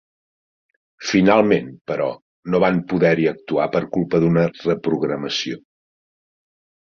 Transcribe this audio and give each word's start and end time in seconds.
Finalment, 1.09 1.67
però, 1.91 2.07
no 2.53 2.61
van 2.63 2.79
poder-hi 2.93 3.29
actuar 3.33 3.67
per 3.75 3.83
culpa 3.97 4.21
d'una 4.23 4.47
reprogramació. 4.55 5.61